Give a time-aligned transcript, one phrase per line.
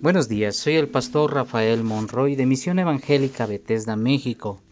[0.00, 4.62] Buenos días, soy el pastor Rafael Monroy de Misión Evangélica Bethesda, México.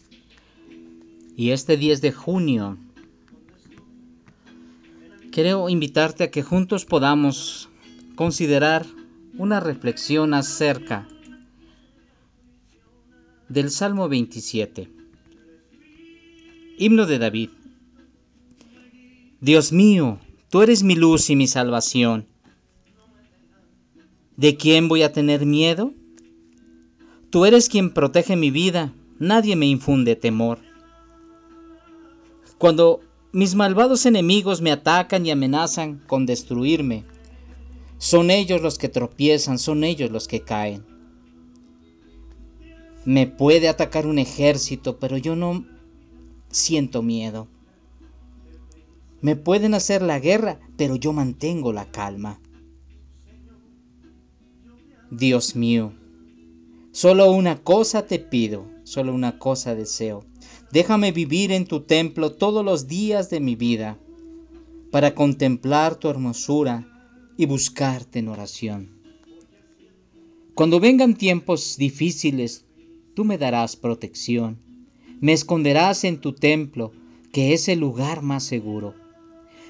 [1.37, 2.79] Y este 10 de junio
[5.33, 7.69] quiero invitarte a que juntos podamos
[8.15, 8.87] considerar
[9.37, 11.09] una reflexión acerca
[13.49, 14.89] del Salmo 27.
[16.79, 17.51] Himno de David.
[19.41, 20.21] Dios mío,
[20.51, 22.29] tú eres mi luz y mi salvación.
[24.37, 25.95] ¿De quién voy a tener miedo?
[27.31, 30.59] Tú eres quien protege mi vida, nadie me infunde temor.
[32.59, 33.01] Cuando
[33.33, 37.05] mis malvados enemigos me atacan y amenazan con destruirme,
[37.99, 40.85] son ellos los que tropiezan, son ellos los que caen.
[43.07, 45.65] Me puede atacar un ejército, pero yo no
[46.51, 47.49] siento miedo.
[49.23, 52.39] Me pueden hacer la guerra, pero yo mantengo la calma.
[55.11, 55.93] Dios mío,
[56.91, 60.25] solo una cosa te pido, solo una cosa deseo.
[60.73, 64.01] Déjame vivir en tu templo todos los días de mi vida,
[64.91, 66.89] para contemplar tu hermosura
[67.37, 68.91] y buscarte en oración.
[70.55, 72.65] Cuando vengan tiempos difíciles,
[73.15, 74.59] tú me darás protección.
[75.21, 76.91] Me esconderás en tu templo,
[77.33, 78.95] que es el lugar más seguro.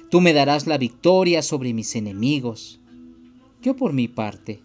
[0.09, 2.79] Tú me darás la victoria sobre mis enemigos.
[3.61, 4.61] Yo por mi parte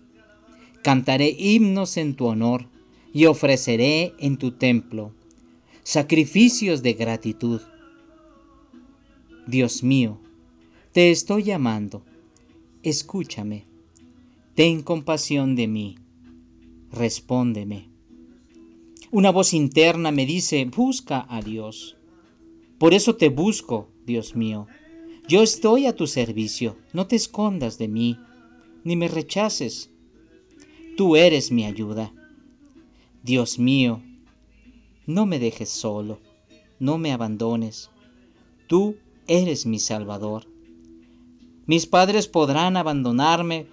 [0.82, 2.66] Cantaré himnos en tu honor
[3.12, 5.12] y ofreceré en tu templo
[5.82, 7.60] sacrificios de gratitud.
[9.46, 10.20] Dios mío,
[10.92, 12.04] te estoy llamando.
[12.82, 13.64] Escúchame.
[14.54, 15.96] Ten compasión de mí.
[16.92, 17.88] Respóndeme.
[19.10, 21.96] Una voz interna me dice, busca a Dios.
[22.78, 24.66] Por eso te busco, Dios mío.
[25.28, 26.76] Yo estoy a tu servicio.
[26.92, 28.18] No te escondas de mí,
[28.84, 29.90] ni me rechaces.
[30.96, 32.12] Tú eres mi ayuda.
[33.22, 34.02] Dios mío,
[35.06, 36.18] no me dejes solo,
[36.78, 37.90] no me abandones.
[38.66, 40.46] Tú eres mi Salvador.
[41.66, 43.66] Mis padres podrán abandonarme,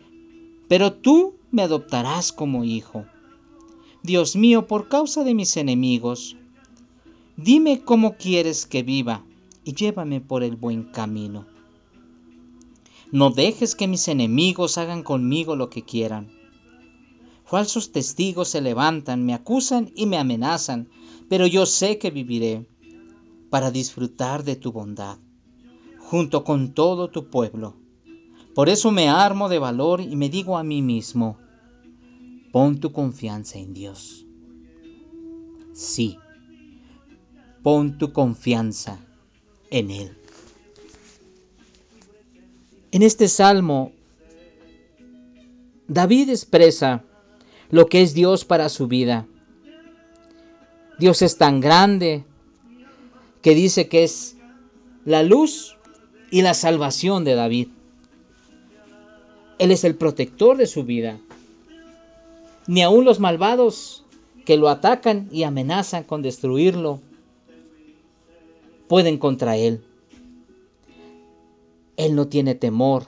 [0.70, 3.06] pero tú me adoptarás como hijo.
[4.02, 6.38] Dios mío, por causa de mis enemigos,
[7.36, 9.26] dime cómo quieres que viva
[9.66, 11.46] y llévame por el buen camino.
[13.12, 16.39] No dejes que mis enemigos hagan conmigo lo que quieran.
[17.50, 20.88] Falsos testigos se levantan, me acusan y me amenazan,
[21.30, 22.68] pero yo sé que viviré
[23.50, 25.18] para disfrutar de tu bondad,
[25.98, 27.74] junto con todo tu pueblo.
[28.54, 31.40] Por eso me armo de valor y me digo a mí mismo,
[32.52, 34.28] pon tu confianza en Dios.
[35.74, 36.20] Sí,
[37.64, 39.00] pon tu confianza
[39.72, 40.16] en Él.
[42.92, 43.92] En este salmo,
[45.88, 47.06] David expresa
[47.72, 49.28] lo que es Dios para su vida.
[50.98, 52.24] Dios es tan grande
[53.42, 54.36] que dice que es
[55.06, 55.78] la luz
[56.32, 57.68] y la salvación de David.
[59.60, 61.20] Él es el protector de su vida.
[62.68, 64.04] Ni aun los malvados
[64.46, 67.02] que lo atacan y amenazan con destruirlo
[68.88, 69.84] pueden contra él.
[71.96, 73.06] Él no tiene temor.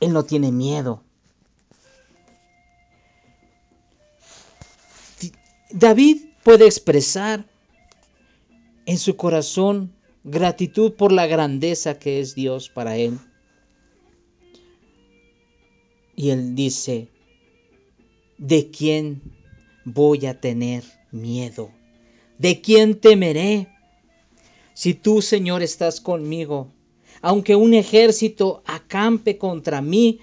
[0.00, 1.02] Él no tiene miedo.
[5.72, 7.46] David puede expresar
[8.84, 13.18] en su corazón gratitud por la grandeza que es Dios para él.
[16.14, 17.08] Y él dice,
[18.36, 19.22] ¿de quién
[19.84, 21.70] voy a tener miedo?
[22.38, 23.68] ¿De quién temeré?
[24.74, 26.68] Si tú, Señor, estás conmigo,
[27.22, 30.20] aunque un ejército acampe contra mí,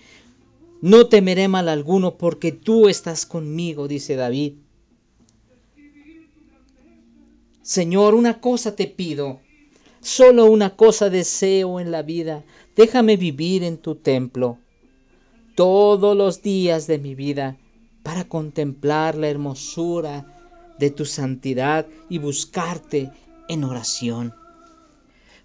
[0.81, 4.53] no temeré mal alguno porque tú estás conmigo, dice David.
[7.69, 9.41] Señor, una cosa te pido,
[10.02, 12.44] solo una cosa deseo en la vida,
[12.75, 14.57] déjame vivir en tu templo
[15.53, 17.58] todos los días de mi vida
[18.02, 20.26] para contemplar la hermosura
[20.79, 23.11] de tu santidad y buscarte
[23.47, 24.34] en oración.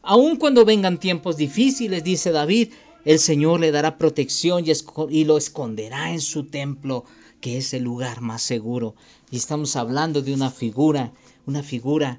[0.00, 2.72] Aun cuando vengan tiempos difíciles, dice David,
[3.04, 7.04] el Señor le dará protección y, lo esconderá en su templo,
[7.44, 8.94] que es el lugar más seguro.
[9.30, 11.12] Y estamos hablando de una figura
[11.44, 12.18] una figura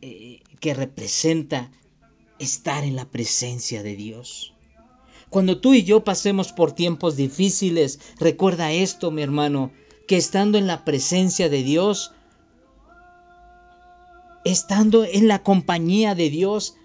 [0.00, 1.72] eh, que representa
[2.38, 4.54] estar en la presencia de Dios.
[5.28, 9.72] Cuando tú y yo pasemos por tiempos difíciles, recuerda esto, mi hermano,
[10.06, 12.12] que estando en la presencia de Dios,
[14.44, 16.76] estando en la compañía de Dios,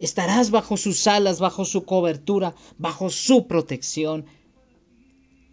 [0.00, 4.26] Estarás bajo sus alas, bajo su cobertura, bajo su protección.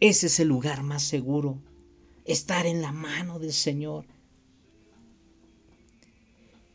[0.01, 1.59] Ese es el lugar más seguro,
[2.25, 4.05] estar en la mano del Señor.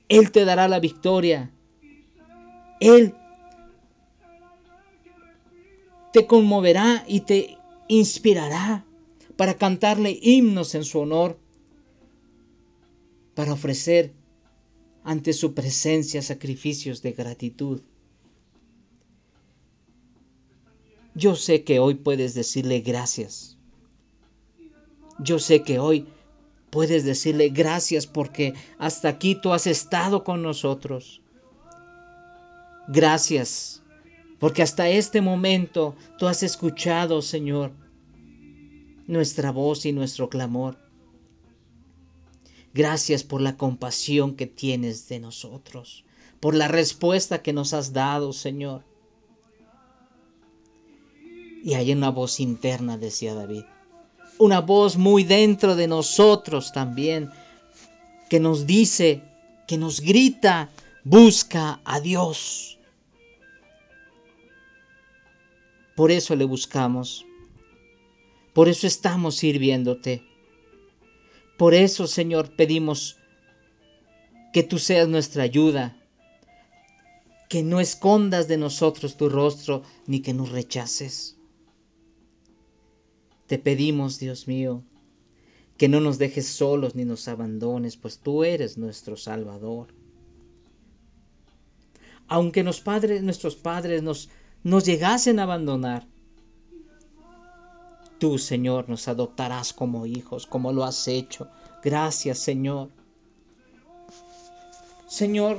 [0.08, 1.50] Él te dará la victoria.
[2.78, 3.14] Él
[6.12, 7.58] te conmoverá y te
[7.88, 8.84] inspirará
[9.37, 11.37] para cantarle himnos en su honor,
[13.34, 14.14] para ofrecer
[15.02, 17.82] ante su presencia sacrificios de gratitud.
[21.17, 23.57] Yo sé que hoy puedes decirle gracias.
[25.19, 26.07] Yo sé que hoy
[26.69, 31.23] puedes decirle gracias porque hasta aquí tú has estado con nosotros.
[32.87, 33.83] Gracias
[34.39, 37.73] porque hasta este momento tú has escuchado, Señor,
[39.07, 40.77] nuestra voz y nuestro clamor.
[42.75, 46.05] Gracias por la compasión que tienes de nosotros,
[46.41, 48.85] por la respuesta que nos has dado, Señor.
[51.64, 53.64] Y hay una voz interna, decía David,
[54.38, 57.31] una voz muy dentro de nosotros también,
[58.29, 59.23] que nos dice,
[59.67, 60.70] que nos grita,
[61.05, 62.79] busca a Dios.
[65.94, 67.25] Por eso le buscamos.
[68.53, 70.23] Por eso estamos sirviéndote.
[71.56, 73.17] Por eso, Señor, pedimos
[74.53, 75.97] que tú seas nuestra ayuda,
[77.49, 81.36] que no escondas de nosotros tu rostro ni que nos rechaces.
[83.46, 84.82] Te pedimos, Dios mío,
[85.76, 89.88] que no nos dejes solos ni nos abandones, pues tú eres nuestro Salvador.
[92.28, 96.06] Aunque nuestros padres nos llegasen a abandonar,
[98.19, 101.48] Tú, Señor, nos adoptarás como hijos, como lo has hecho.
[101.84, 102.88] Gracias, Señor.
[105.06, 105.58] Señor,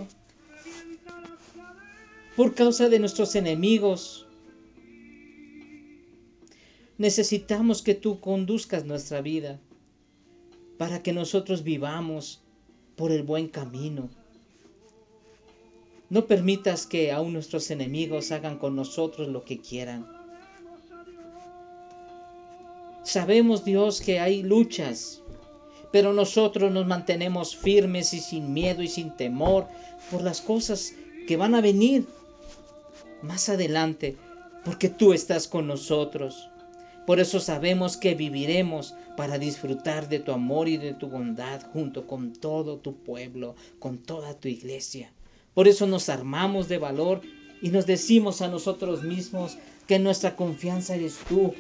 [2.36, 4.27] por causa de nuestros enemigos,
[6.98, 9.60] necesitamos que tú conduzcas nuestra vida
[10.78, 12.42] para que nosotros vivamos
[12.96, 14.10] por el buen camino.
[16.10, 20.08] No permitas que aún nuestros enemigos hagan con nosotros lo que quieran.
[23.04, 25.22] Sabemos, Dios, que hay luchas,
[25.92, 29.68] pero nosotros nos mantenemos firmes y sin miedo y sin temor
[30.12, 30.94] por las cosas
[31.28, 32.06] que van a venir
[33.22, 34.18] más adelante,
[34.66, 36.50] porque tú estás con nosotros.
[37.08, 42.06] Por eso sabemos que viviremos para disfrutar de tu amor y de tu bondad junto
[42.06, 45.14] con todo tu pueblo, con toda tu iglesia.
[45.54, 47.22] Por eso nos armamos de valor
[47.62, 49.58] y nos decimos a nosotros mismos
[49.88, 51.54] que nuestra confianza eres tú,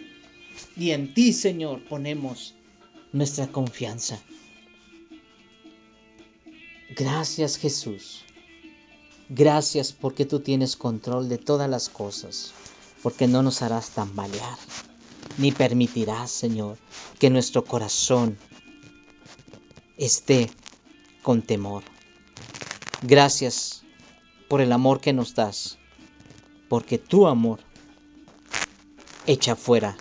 [0.75, 2.53] y en ti, Señor, ponemos
[3.13, 4.19] nuestra confianza.
[6.93, 8.25] Gracias, Jesús.
[9.29, 12.51] Gracias porque tú tienes control de todas las cosas,
[13.01, 14.57] porque no nos harás tambalear,
[15.37, 16.77] ni permitirás, Señor,
[17.19, 18.37] que nuestro corazón
[19.97, 20.49] esté
[21.21, 21.83] con temor.
[23.01, 23.83] Gracias
[24.47, 25.77] por el amor que nos das,
[26.69, 27.59] porque tu amor
[29.25, 29.97] echa fuera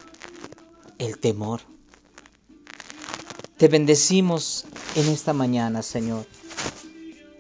[0.99, 1.61] el temor.
[3.57, 6.27] Te bendecimos en esta mañana, Señor.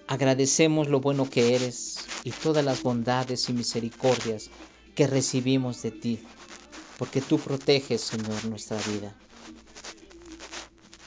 [0.08, 4.50] Agradecemos lo bueno que eres y todas las bondades y misericordias
[4.94, 6.20] que recibimos de ti,
[6.98, 9.14] porque tú proteges, Señor, nuestra vida.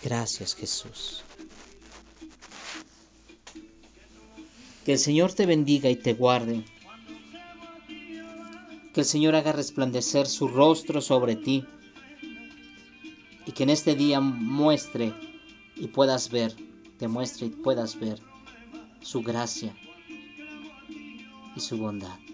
[0.04, 1.24] Gracias, Jesús.
[4.86, 6.64] Que el Señor te bendiga y te guarde.
[8.94, 11.66] Que el Señor haga resplandecer su rostro sobre ti
[13.46, 15.14] y que en este día muestre
[15.76, 16.56] y puedas ver,
[16.98, 18.20] te muestre y puedas ver
[19.02, 19.76] su gracia
[21.56, 22.29] y su bondad.